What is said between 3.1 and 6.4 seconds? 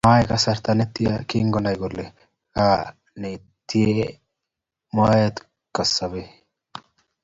netinyei moet kosobei